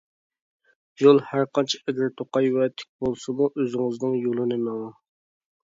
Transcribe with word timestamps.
يول 1.01 1.21
ھەرقانچە 1.31 1.81
ئەگرى-توقاي 1.85 2.51
ۋە 2.57 2.69
تىك 2.75 2.91
بولسىمۇ، 3.05 3.53
ئۆزىڭىزنىڭ 3.55 4.19
يولىنى 4.27 4.63
مېڭىڭ. 4.67 4.95